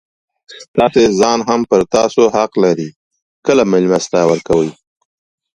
[0.65, 2.89] ستاسي ځان هم پر تاسو حق لري؛
[3.45, 4.69] کله مېلمستیا ورکوئ!